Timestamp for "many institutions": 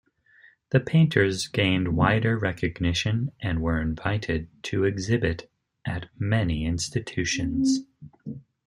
6.17-7.81